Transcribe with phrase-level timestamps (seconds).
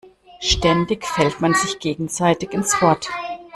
[0.39, 3.07] Ständig fällt man sich gegenseitig ins Wort.